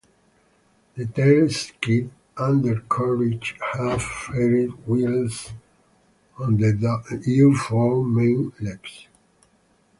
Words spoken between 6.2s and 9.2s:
on V-form main legs.